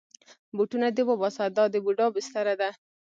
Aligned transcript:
بوټونه 0.55 0.87
دې 0.95 1.03
وباسه، 1.09 1.43
دا 1.57 1.63
د 1.73 1.75
بوډا 1.83 2.05
بستره 2.15 2.53
ده. 2.61 2.69